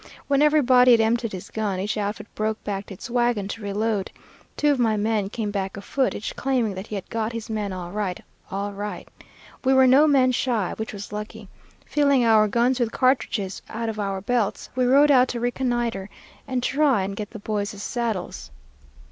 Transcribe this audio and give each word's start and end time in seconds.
When 0.27 0.41
everybody 0.41 0.93
had 0.93 0.99
emptied 0.99 1.31
his 1.31 1.51
gun, 1.51 1.79
each 1.79 1.95
outfit 1.95 2.25
broke 2.33 2.63
back 2.63 2.87
to 2.87 2.95
its 2.95 3.07
wagon 3.07 3.47
to 3.49 3.61
reload. 3.61 4.09
Two 4.57 4.71
of 4.71 4.79
my 4.79 4.97
men 4.97 5.29
came 5.29 5.51
back 5.51 5.77
afoot, 5.77 6.15
each 6.15 6.35
claiming 6.35 6.73
that 6.73 6.87
he 6.87 6.95
had 6.95 7.07
got 7.11 7.33
his 7.33 7.51
man 7.51 7.71
all 7.71 7.91
right, 7.91 8.19
all 8.49 8.71
right. 8.73 9.07
We 9.63 9.75
were 9.75 9.85
no 9.85 10.07
men 10.07 10.31
shy, 10.31 10.73
which 10.77 10.91
was 10.91 11.13
lucky. 11.13 11.49
Filling 11.85 12.25
our 12.25 12.47
guns 12.47 12.79
with 12.79 12.91
cartridges 12.91 13.61
out 13.69 13.89
of 13.89 13.99
our 13.99 14.21
belts, 14.21 14.71
we 14.75 14.87
rode 14.87 15.11
out 15.11 15.27
to 15.27 15.39
reconnoitre 15.39 16.09
and 16.47 16.63
try 16.63 17.03
and 17.03 17.15
get 17.15 17.29
the 17.29 17.37
boys' 17.37 17.83
saddles. 17.83 18.49